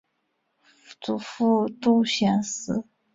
[0.99, 2.83] 祖父杜思贤。